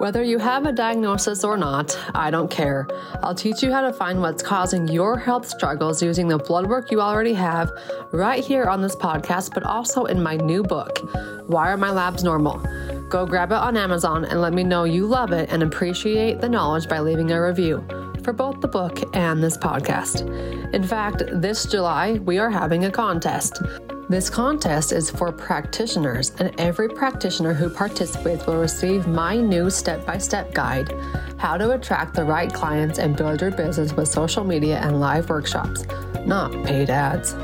[0.00, 2.88] Whether you have a diagnosis or not, I don't care.
[3.22, 6.90] I'll teach you how to find what's causing your health struggles using the blood work
[6.90, 7.70] you already have
[8.10, 11.00] right here on this podcast, but also in my new book,
[11.48, 12.66] Why Are My Labs Normal?
[13.10, 16.48] Go grab it on Amazon and let me know you love it and appreciate the
[16.48, 17.86] knowledge by leaving a review
[18.24, 20.22] for both the book and this podcast.
[20.72, 23.60] In fact, this July, we are having a contest.
[24.10, 30.04] This contest is for practitioners, and every practitioner who participates will receive my new step
[30.04, 30.92] by step guide
[31.36, 35.30] How to Attract the Right Clients and Build Your Business with Social Media and Live
[35.30, 35.86] Workshops,
[36.26, 37.36] not paid ads.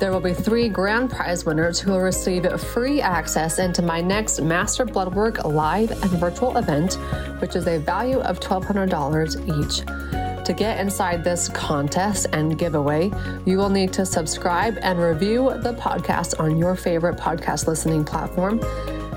[0.00, 4.40] There will be three grand prize winners who will receive free access into my next
[4.40, 6.94] Master Bloodwork live and virtual event,
[7.42, 10.07] which is a value of $1,200 each.
[10.48, 13.12] To get inside this contest and giveaway,
[13.44, 18.58] you will need to subscribe and review the podcast on your favorite podcast listening platform.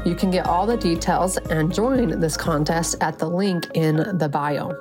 [0.05, 4.27] You can get all the details and join this contest at the link in the
[4.27, 4.73] bio.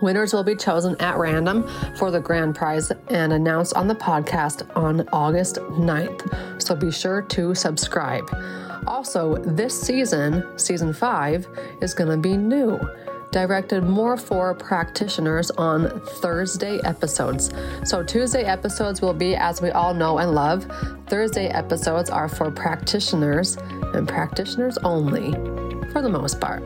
[0.00, 4.74] Winners will be chosen at random for the grand prize and announced on the podcast
[4.74, 6.62] on August 9th.
[6.62, 8.26] So be sure to subscribe.
[8.86, 11.46] Also, this season, season five,
[11.82, 12.80] is going to be new
[13.30, 17.50] directed more for practitioners on Thursday episodes.
[17.84, 20.66] So, Tuesday episodes will be, as we all know and love,
[21.06, 23.56] Thursday episodes are for practitioners
[23.94, 25.32] and practitioners only
[25.92, 26.62] for the most part.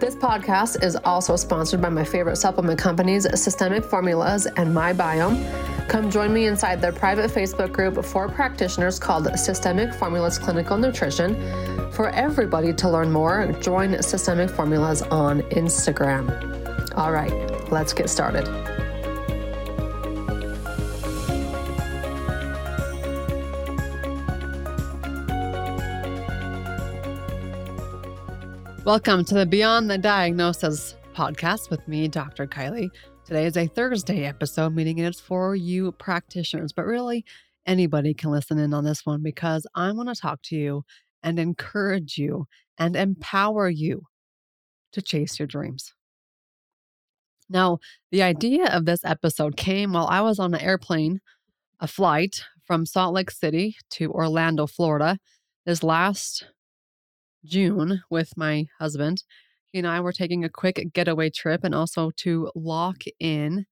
[0.00, 5.73] This podcast is also sponsored by my favorite supplement companies, Systemic Formulas and My Biome.
[5.88, 11.34] Come join me inside their private Facebook group for practitioners called Systemic Formulas Clinical Nutrition.
[11.92, 16.28] For everybody to learn more, join Systemic Formulas on Instagram.
[16.96, 17.32] All right,
[17.70, 18.48] let's get started.
[28.84, 32.46] Welcome to the Beyond the Diagnosis podcast with me, Dr.
[32.46, 32.90] Kylie.
[33.24, 37.24] Today is a Thursday episode, meaning it's for you practitioners, but really
[37.64, 40.84] anybody can listen in on this one because I want to talk to you
[41.22, 42.44] and encourage you
[42.76, 44.02] and empower you
[44.92, 45.94] to chase your dreams.
[47.48, 47.78] Now,
[48.12, 51.22] the idea of this episode came while I was on an airplane,
[51.80, 55.18] a flight from Salt Lake City to Orlando, Florida,
[55.64, 56.44] this last
[57.42, 59.24] June with my husband.
[59.74, 63.66] He and I were taking a quick getaway trip and also to lock in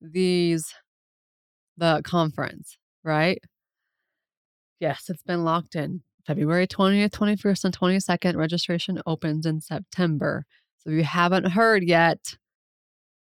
[0.00, 0.74] these,
[1.76, 3.38] the conference, right?
[4.80, 6.02] Yes, it's been locked in.
[6.26, 8.36] February 20th, 21st, and 22nd.
[8.36, 10.46] Registration opens in September.
[10.78, 12.36] So if you haven't heard yet,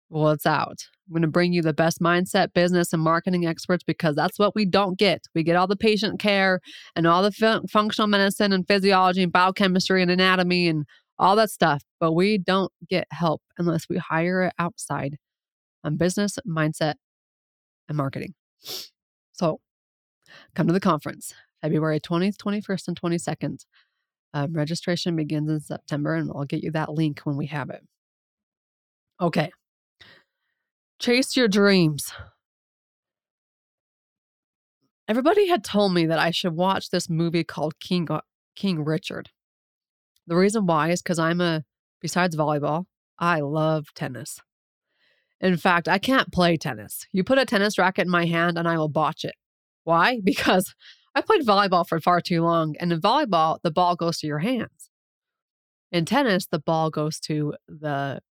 [0.10, 0.80] well, it's out.
[1.08, 4.56] I'm going to bring you the best mindset, business, and marketing experts because that's what
[4.56, 5.22] we don't get.
[5.36, 6.62] We get all the patient care
[6.96, 10.86] and all the fun- functional medicine and physiology and biochemistry and anatomy and
[11.22, 15.18] all that stuff, but we don't get help unless we hire it outside
[15.84, 16.96] on business, mindset,
[17.88, 18.34] and marketing.
[19.32, 19.60] So
[20.56, 23.66] come to the conference February 20th, 21st, and 22nd.
[24.34, 27.84] Um, registration begins in September, and I'll get you that link when we have it.
[29.22, 29.52] Okay.
[31.00, 32.12] Chase your dreams.
[35.08, 38.22] Everybody had told me that I should watch this movie called King uh,
[38.56, 39.30] King Richard.
[40.32, 41.66] The reason why is because I'm a,
[42.00, 42.86] besides volleyball,
[43.20, 44.40] I love tennis.
[45.42, 47.06] In fact, I can't play tennis.
[47.12, 49.36] You put a tennis racket in my hand and I will botch it.
[49.84, 50.22] Why?
[50.24, 50.74] Because
[51.14, 52.78] I played volleyball for far too long.
[52.80, 54.90] And in volleyball, the ball goes to your hands.
[55.92, 58.22] In tennis, the ball goes to the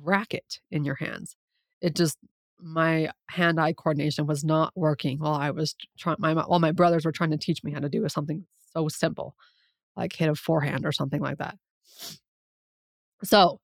[0.00, 1.36] racket in your hands.
[1.82, 2.16] It just,
[2.58, 7.04] my hand eye coordination was not working while I was trying, my, while my brothers
[7.04, 9.36] were trying to teach me how to do something so simple,
[9.96, 11.56] like hit a forehand or something like that.
[13.22, 13.60] So,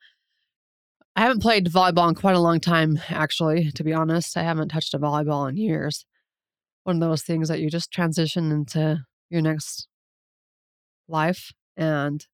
[1.16, 4.36] I haven't played volleyball in quite a long time, actually, to be honest.
[4.36, 6.06] I haven't touched a volleyball in years
[6.84, 9.88] one of those things that you just transition into your next
[11.08, 11.52] life.
[11.76, 12.26] And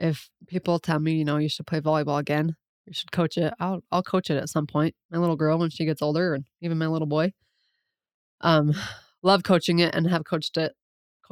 [0.00, 2.56] if people tell me, you know, you should play volleyball again,
[2.86, 3.54] you should coach it.
[3.60, 4.94] I'll I'll coach it at some point.
[5.10, 7.32] My little girl when she gets older, and even my little boy.
[8.40, 8.74] Um,
[9.22, 10.72] love coaching it and have coached it,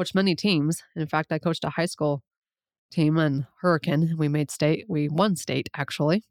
[0.01, 0.83] coached many teams.
[0.97, 2.23] In fact, I coached a high school
[2.91, 4.15] team in Hurricane.
[4.17, 4.87] We made state.
[4.89, 6.25] We won state actually.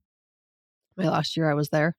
[0.97, 1.95] My last year I was there.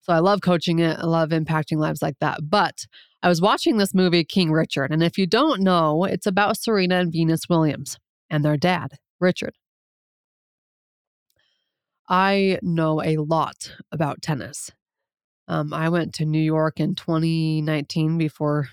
[0.00, 0.96] So I love coaching it.
[0.98, 2.38] I love impacting lives like that.
[2.48, 2.86] But
[3.22, 4.90] I was watching this movie, King Richard.
[4.90, 7.98] And if you don't know, it's about Serena and Venus Williams
[8.30, 9.56] and their dad, Richard.
[12.08, 14.70] I know a lot about tennis.
[15.48, 18.68] Um, I went to New York in 2019 before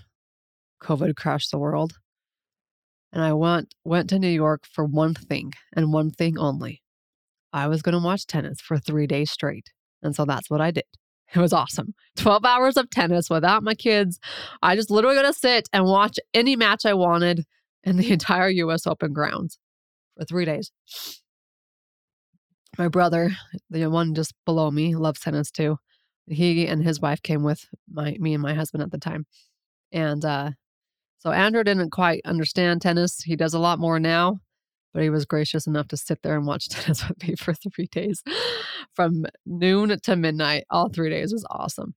[0.81, 1.97] COVID crashed the world.
[3.13, 6.81] And I went went to New York for one thing and one thing only.
[7.53, 9.71] I was going to watch tennis for 3 days straight.
[10.01, 10.85] And so that's what I did.
[11.33, 11.93] It was awesome.
[12.17, 14.19] 12 hours of tennis without my kids.
[14.61, 17.45] I just literally got to sit and watch any match I wanted
[17.83, 19.57] in the entire US Open grounds
[20.17, 20.71] for 3 days.
[22.77, 23.31] My brother,
[23.69, 25.77] the one just below me, loves tennis too.
[26.27, 29.25] He and his wife came with my me and my husband at the time.
[29.91, 30.51] And uh
[31.21, 33.21] so Andrew didn't quite understand tennis.
[33.21, 34.39] He does a lot more now,
[34.91, 37.87] but he was gracious enough to sit there and watch tennis with me for three
[37.91, 38.23] days
[38.95, 40.63] from noon to midnight.
[40.71, 41.93] All three days was awesome.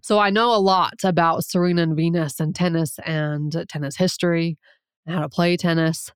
[0.00, 4.56] So I know a lot about Serena and Venus and tennis and tennis history,
[5.04, 6.10] and how to play tennis.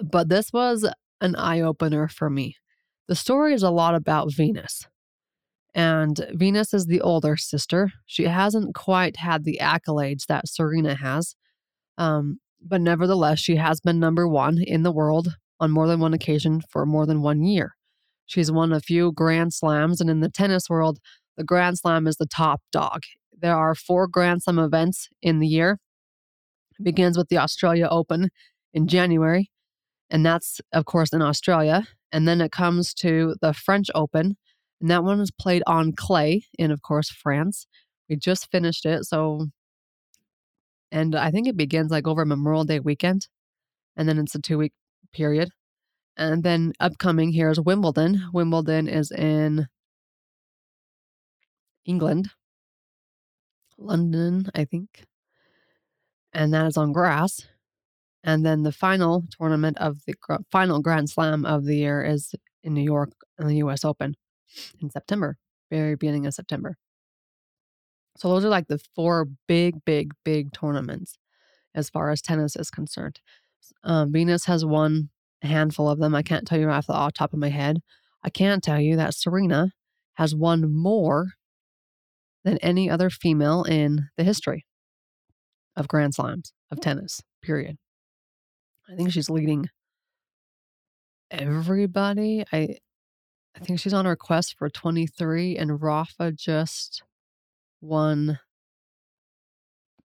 [0.00, 0.88] But this was
[1.20, 2.56] an eye opener for me.
[3.08, 4.86] The story is a lot about Venus.
[5.74, 7.92] And Venus is the older sister.
[8.06, 11.34] She hasn't quite had the accolades that Serena has.
[11.98, 16.14] Um, but nevertheless, she has been number one in the world on more than one
[16.14, 17.74] occasion for more than one year.
[18.26, 20.98] She's won a few Grand Slams, and in the tennis world,
[21.36, 23.02] the Grand Slam is the top dog.
[23.36, 25.78] There are four Grand Slam events in the year.
[26.78, 28.30] It begins with the Australia Open
[28.72, 29.50] in January,
[30.08, 31.86] and that's, of course, in Australia.
[32.10, 34.36] And then it comes to the French Open,
[34.84, 37.66] and that one is played on clay in, of course, France.
[38.10, 39.06] We just finished it.
[39.06, 39.46] So,
[40.92, 43.28] and I think it begins like over Memorial Day weekend.
[43.96, 44.74] And then it's a two week
[45.10, 45.48] period.
[46.18, 48.28] And then upcoming here is Wimbledon.
[48.34, 49.68] Wimbledon is in
[51.86, 52.28] England,
[53.78, 55.06] London, I think.
[56.34, 57.46] And that is on grass.
[58.22, 60.14] And then the final tournament of the
[60.52, 64.14] final Grand Slam of the year is in New York in the US Open
[64.80, 65.36] in September,
[65.70, 66.76] very beginning of September.
[68.16, 71.18] So those are like the four big, big, big tournaments
[71.74, 73.20] as far as tennis is concerned.
[73.82, 75.10] Um, Venus has won
[75.42, 76.14] a handful of them.
[76.14, 77.80] I can't tell you off the top of my head.
[78.22, 79.72] I can tell you that Serena
[80.14, 81.32] has won more
[82.44, 84.64] than any other female in the history
[85.76, 87.76] of Grand Slams of tennis, period.
[88.88, 89.68] I think she's leading
[91.30, 92.44] everybody.
[92.52, 92.78] I
[93.56, 97.02] I think she's on her quest for 23, and Rafa just
[97.80, 98.40] won.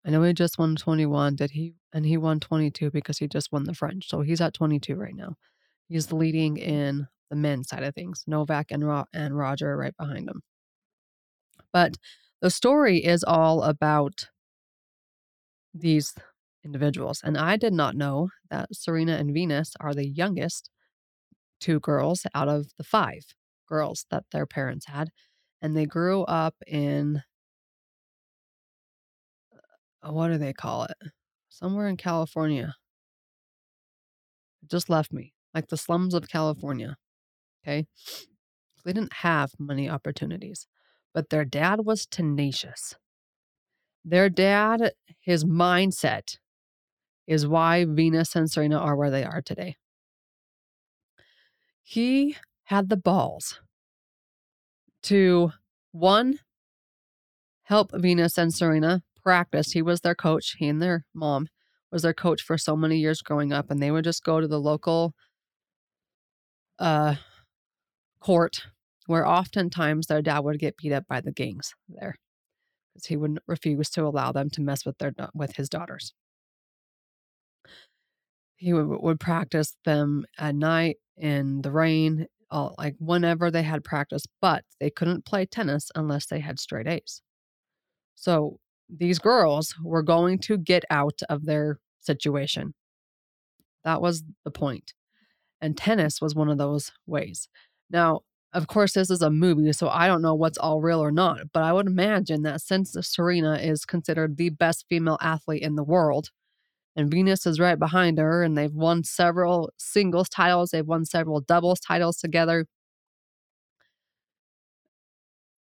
[0.06, 1.36] I know he just won 21.
[1.36, 1.74] Did he?
[1.94, 4.10] And he won 22 because he just won the French.
[4.10, 5.36] So he's at 22 right now.
[5.90, 8.24] He's leading in the men's side of things.
[8.28, 10.42] Novak and, Ro- and Roger right behind him.
[11.74, 11.98] But
[12.42, 14.30] the story is all about
[15.74, 16.14] these
[16.64, 17.22] individuals.
[17.24, 20.70] And I did not know that Serena and Venus are the youngest
[21.60, 23.26] two girls out of the five
[23.68, 25.10] girls that their parents had.
[25.62, 27.24] And they grew up in,
[30.02, 30.98] uh, what do they call it?
[31.50, 32.76] Somewhere in California.
[34.62, 36.98] It just left me, like the slums of California.
[37.64, 37.88] Okay.
[38.86, 40.68] They didn't have many opportunities,
[41.14, 42.96] but their dad was tenacious.
[44.06, 46.38] Their dad, his mindset
[47.26, 49.76] is why Venus and Serena are where they are today.
[51.90, 52.36] He
[52.66, 53.62] had the balls
[55.04, 55.54] to
[55.94, 56.40] one,
[57.64, 59.72] help Venus and Serena practice.
[59.72, 61.48] He was their coach, he and their mom
[61.90, 64.50] was their coach for so many years growing up, and they would just go to
[64.50, 65.14] the local
[66.78, 67.16] uh,
[68.20, 68.66] court
[69.06, 72.18] where oftentimes their dad would get beat up by the gangs there
[72.94, 76.14] because he wouldn't refuse to allow them to mess with their with his daughters.
[78.58, 83.84] He would, would practice them at night in the rain, all, like whenever they had
[83.84, 87.22] practice, but they couldn't play tennis unless they had straight A's.
[88.16, 88.60] So
[88.90, 92.74] these girls were going to get out of their situation.
[93.84, 94.94] That was the point.
[95.62, 97.50] And tennis was one of those ways.
[97.90, 98.22] Now,
[98.54, 101.52] of course, this is a movie, so I don't know what's all real or not,
[101.54, 105.84] but I would imagine that since Serena is considered the best female athlete in the
[105.84, 106.30] world,
[106.98, 111.40] and Venus is right behind her, and they've won several singles titles, they've won several
[111.40, 112.66] doubles titles together.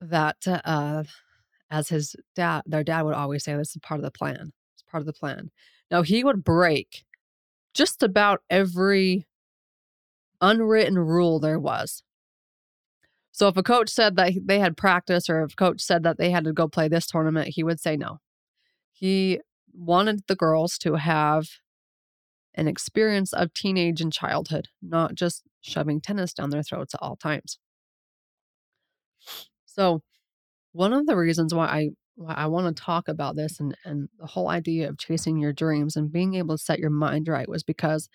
[0.01, 1.03] That, uh,
[1.69, 4.51] as his dad, their dad would always say, this is part of the plan.
[4.75, 5.51] It's part of the plan.
[5.89, 7.05] Now, he would break
[7.73, 9.25] just about every
[10.41, 12.03] unwritten rule there was.
[13.31, 16.29] So if a coach said that they had practice or if coach said that they
[16.29, 18.19] had to go play this tournament, he would say no.
[18.91, 19.39] He
[19.73, 21.45] wanted the girls to have
[22.55, 27.15] an experience of teenage and childhood, not just shoving tennis down their throats at all
[27.15, 27.57] times.
[29.65, 30.01] So,
[30.73, 34.09] one of the reasons why I why I want to talk about this and, and
[34.19, 37.47] the whole idea of chasing your dreams and being able to set your mind right
[37.49, 38.09] was because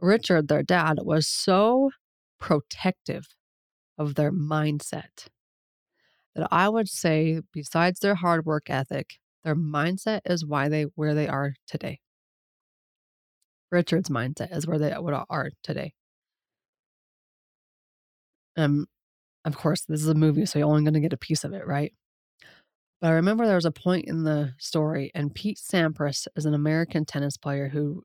[0.00, 1.90] Richard, their dad, was so
[2.38, 3.28] protective
[3.98, 5.28] of their mindset
[6.34, 9.14] that I would say, besides their hard work ethic,
[9.46, 12.00] their mindset is why they where they are today.
[13.70, 15.92] Richard's mindset is where they would are today.
[18.56, 18.86] Um,
[19.44, 21.52] of course, this is a movie, so you're only going to get a piece of
[21.52, 21.92] it, right?
[23.00, 26.54] But I remember there was a point in the story, and Pete Sampras is an
[26.54, 28.02] American tennis player who,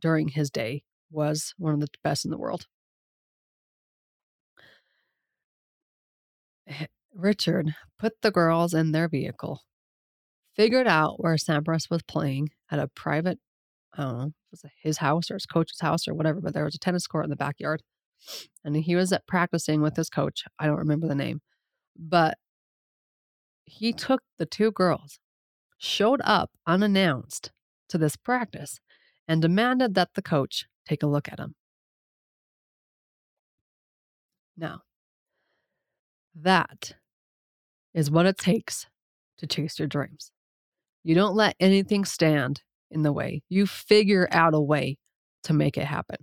[0.00, 2.66] during his day, was one of the best in the world.
[7.14, 9.60] Richard put the girls in their vehicle,
[10.58, 13.38] figured out where Sampras was playing at a private,
[13.94, 16.64] I don't know, it was his house or his coach's house or whatever, but there
[16.64, 17.80] was a tennis court in the backyard.
[18.64, 20.42] And he was at practicing with his coach.
[20.58, 21.42] I don't remember the name,
[21.96, 22.38] but
[23.64, 25.20] he took the two girls,
[25.78, 27.52] showed up unannounced
[27.90, 28.80] to this practice,
[29.28, 31.54] and demanded that the coach take a look at him.
[34.56, 34.80] Now,
[36.34, 36.94] that
[37.94, 38.86] is what it takes
[39.38, 40.32] to chase your dreams.
[41.04, 44.98] You don't let anything stand in the way, you figure out a way
[45.44, 46.16] to make it happen.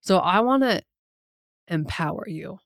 [0.00, 0.82] So, I want to
[1.66, 2.58] empower you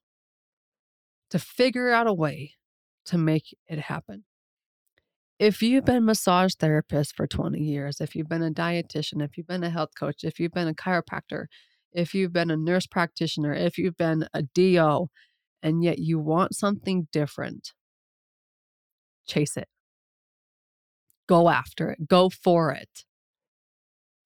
[1.31, 2.53] to figure out a way
[3.07, 4.25] to make it happen.
[5.39, 9.37] If you've been a massage therapist for 20 years, if you've been a dietitian, if
[9.37, 11.47] you've been a health coach, if you've been a chiropractor,
[11.93, 15.09] if you've been a nurse practitioner, if you've been a DO,
[15.63, 17.73] and yet you want something different,
[19.27, 19.69] chase it.
[21.33, 22.07] Go after it.
[22.07, 23.07] Go for it.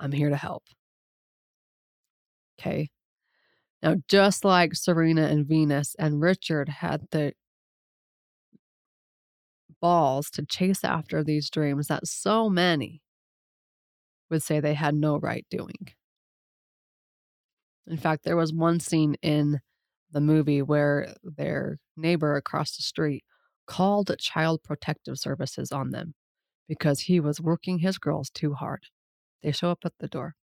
[0.00, 0.64] I'm here to help.
[2.58, 2.90] Okay.
[3.80, 7.34] Now, just like Serena and Venus and Richard had the
[9.80, 13.02] balls to chase after these dreams that so many
[14.28, 15.92] would say they had no right doing.
[17.86, 19.60] In fact, there was one scene in
[20.10, 23.22] the movie where their neighbor across the street
[23.64, 26.14] called Child Protective Services on them
[26.68, 28.85] because he was working his girls too hard.
[29.42, 30.35] They show up at the door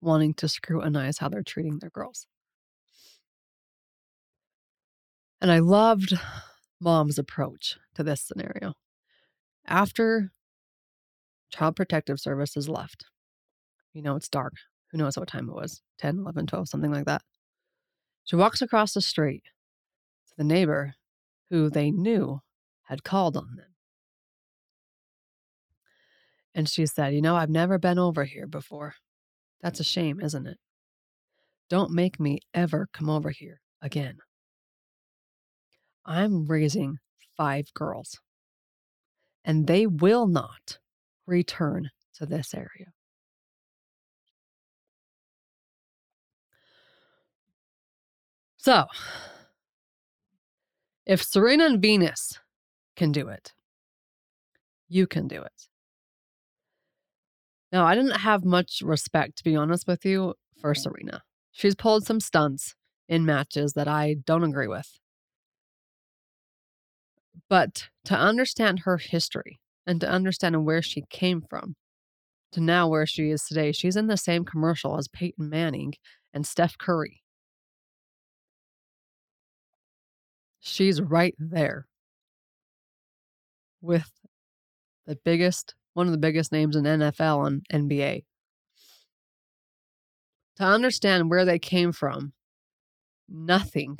[0.00, 2.26] wanting to scrutinize how they're treating their girls.
[5.40, 6.14] And I loved
[6.80, 8.74] mom's approach to this scenario.
[9.66, 10.32] After
[11.50, 13.06] Child Protective Services left,
[13.92, 14.54] you know, it's dark.
[14.90, 17.22] Who knows what time it was 10, 11, 12, something like that.
[18.24, 19.44] She walks across the street
[20.28, 20.94] to the neighbor
[21.50, 22.40] who they knew
[22.84, 23.71] had called on them.
[26.54, 28.94] And she said, You know, I've never been over here before.
[29.60, 30.58] That's a shame, isn't it?
[31.70, 34.18] Don't make me ever come over here again.
[36.04, 36.98] I'm raising
[37.36, 38.18] five girls,
[39.44, 40.78] and they will not
[41.26, 42.92] return to this area.
[48.58, 48.86] So,
[51.06, 52.38] if Serena and Venus
[52.96, 53.52] can do it,
[54.88, 55.68] you can do it.
[57.72, 61.22] Now, I didn't have much respect, to be honest with you, for Serena.
[61.52, 62.74] She's pulled some stunts
[63.08, 64.98] in matches that I don't agree with.
[67.48, 71.76] But to understand her history and to understand where she came from
[72.52, 75.94] to now where she is today, she's in the same commercial as Peyton Manning
[76.34, 77.22] and Steph Curry.
[80.60, 81.86] She's right there
[83.80, 84.10] with
[85.06, 88.24] the biggest, one of the biggest names in NFL and NBA.
[90.56, 92.32] To understand where they came from,
[93.28, 93.98] nothing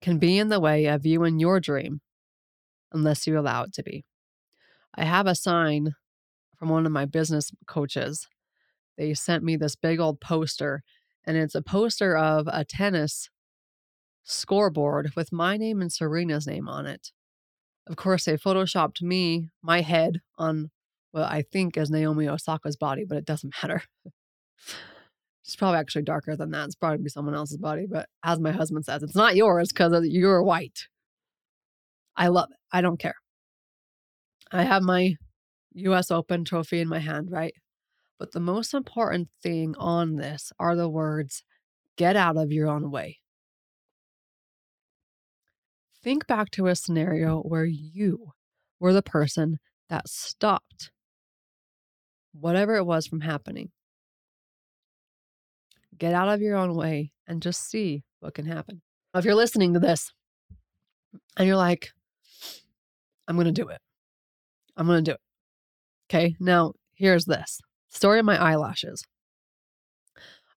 [0.00, 2.00] can be in the way of you and your dream
[2.92, 4.04] unless you allow it to be.
[4.94, 5.94] I have a sign
[6.56, 8.26] from one of my business coaches.
[8.96, 10.82] They sent me this big old poster,
[11.24, 13.28] and it's a poster of a tennis
[14.24, 17.12] scoreboard with my name and Serena's name on it.
[17.86, 20.70] Of course, they photoshopped me, my head, on
[21.12, 23.82] what I think is Naomi Osaka's body, but it doesn't matter.
[25.44, 26.66] It's probably actually darker than that.
[26.66, 30.42] It's probably someone else's body, but as my husband says, it's not yours because you're
[30.42, 30.88] white.
[32.16, 32.58] I love it.
[32.70, 33.14] I don't care.
[34.52, 35.14] I have my
[35.72, 37.54] US Open trophy in my hand, right?
[38.18, 41.44] But the most important thing on this are the words
[41.96, 43.18] get out of your own way.
[46.02, 48.32] Think back to a scenario where you
[48.78, 50.90] were the person that stopped
[52.32, 53.70] whatever it was from happening.
[55.96, 58.82] Get out of your own way and just see what can happen.
[59.14, 60.12] If you're listening to this
[61.36, 61.90] and you're like,
[63.26, 63.80] I'm going to do it.
[64.76, 65.20] I'm going to do it.
[66.08, 66.36] Okay.
[66.38, 69.04] Now, here's this story of my eyelashes.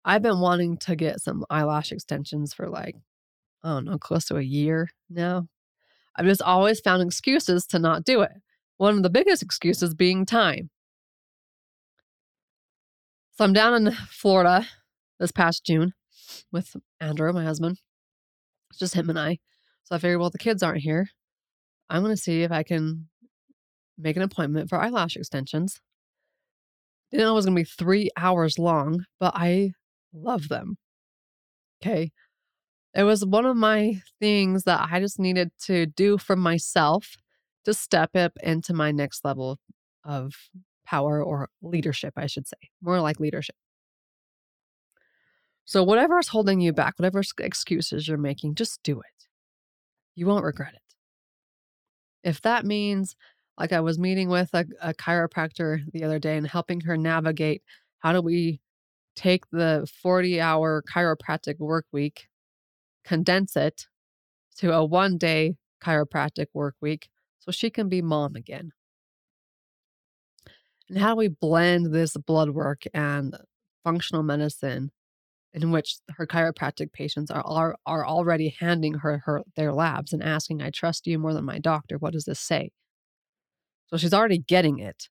[0.04, 2.96] I've been wanting to get some eyelash extensions for like,
[3.64, 5.48] I don't know, close to a year now.
[6.16, 8.32] I've just always found excuses to not do it.
[8.78, 10.70] One of the biggest excuses being time.
[13.42, 14.68] So I'm down in Florida
[15.20, 15.94] this past June
[16.52, 17.80] with Andrew, my husband.
[18.70, 19.40] It's just him and I.
[19.84, 21.10] So I figured, well, the kids aren't here.
[21.90, 23.10] I'm going to see if I can
[23.98, 25.82] make an appointment for eyelash extensions.
[27.10, 29.72] Didn't know it was going to be three hours long, but I
[30.14, 30.78] love them.
[31.84, 32.12] Okay.
[32.94, 37.16] It was one of my things that I just needed to do for myself
[37.66, 39.58] to step up into my next level
[40.06, 40.34] of
[40.86, 43.56] power or leadership, I should say, more like leadership.
[45.66, 49.28] So, whatever is holding you back, whatever excuses you're making, just do it.
[50.16, 50.82] You won't regret it.
[52.24, 53.16] If that means,
[53.58, 57.64] like I was meeting with a, a chiropractor the other day and helping her navigate
[58.00, 58.60] how do we
[59.16, 62.28] take the 40 hour chiropractic work week,
[63.06, 63.86] condense it
[64.58, 67.10] to a one day chiropractic work week
[67.40, 68.72] so she can be mom again.
[70.92, 73.34] And how do we blend this blood work and
[73.86, 74.92] functional medicine
[75.54, 80.22] in which her chiropractic patients are, are, are already handing her, her their labs and
[80.22, 81.98] asking, I trust you more than my doctor.
[81.98, 82.72] What does this say?
[83.88, 85.08] So she's already getting it.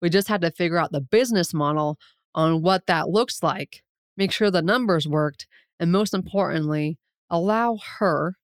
[0.00, 1.98] We just had to figure out the business model
[2.34, 3.82] on what that looks like,
[4.16, 5.46] make sure the numbers worked,
[5.78, 6.96] and most importantly,
[7.28, 8.36] allow her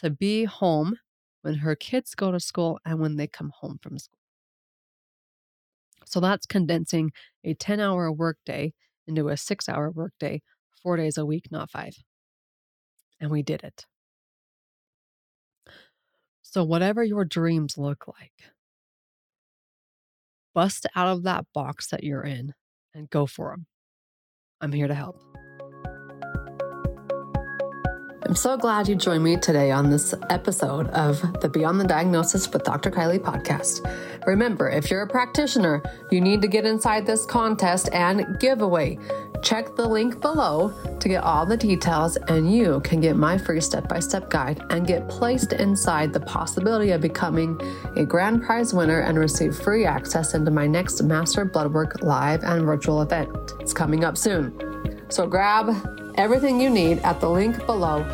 [0.00, 0.96] to be home
[1.42, 4.17] when her kids go to school and when they come home from school.
[6.08, 7.12] So that's condensing
[7.44, 8.72] a 10 hour workday
[9.06, 10.42] into a six hour workday
[10.82, 11.94] four days a week, not five.
[13.20, 13.84] And we did it.
[16.42, 18.32] So, whatever your dreams look like,
[20.54, 22.54] bust out of that box that you're in
[22.94, 23.66] and go for them.
[24.60, 25.20] I'm here to help.
[28.28, 32.52] I'm so glad you joined me today on this episode of the Beyond the Diagnosis
[32.52, 32.90] with Dr.
[32.90, 33.80] Kylie podcast.
[34.26, 38.98] Remember, if you're a practitioner, you need to get inside this contest and giveaway.
[39.40, 43.62] Check the link below to get all the details, and you can get my free
[43.62, 47.58] step by step guide and get placed inside the possibility of becoming
[47.96, 52.66] a grand prize winner and receive free access into my next Master Bloodwork live and
[52.66, 53.54] virtual event.
[53.58, 54.77] It's coming up soon.
[55.08, 58.04] So grab everything you need at the link below,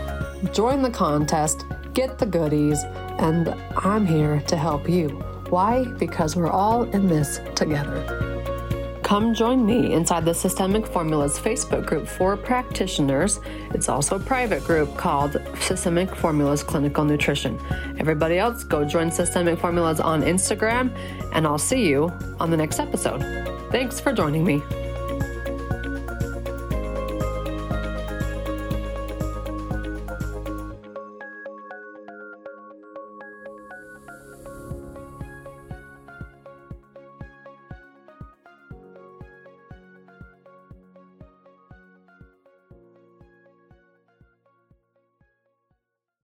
[0.53, 2.83] join the contest, get the goodies,
[3.19, 5.09] and I'm here to help you.
[5.51, 5.85] Why?
[5.85, 8.25] Because we're all in this together.
[9.03, 13.39] Come join me inside the Systemic Formulas Facebook group for practitioners.
[13.75, 17.61] It's also a private group called Systemic Formulas Clinical Nutrition.
[17.99, 20.91] Everybody else, go join Systemic Formulas on Instagram,
[21.33, 23.21] and I'll see you on the next episode.
[23.71, 24.63] Thanks for joining me.